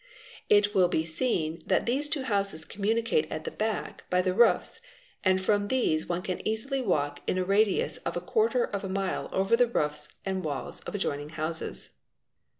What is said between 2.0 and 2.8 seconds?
two houses